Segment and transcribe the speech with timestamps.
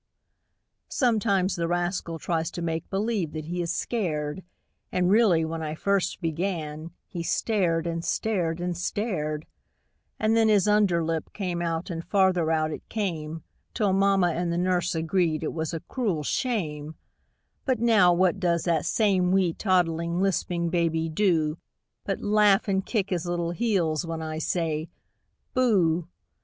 [0.89, 4.43] Sometimes the rascal tries to make believe that he is scared,
[4.91, 9.45] And really, when I first began, he stared, and stared, and stared;
[10.19, 13.43] And then his under lip came out and farther out it came,
[13.75, 16.95] Till mamma and the nurse agreed it was a "cruel shame"
[17.63, 21.59] But now what does that same wee, toddling, lisping baby do
[22.05, 24.89] But laugh and kick his little heels when I say
[25.53, 26.07] "Booh!"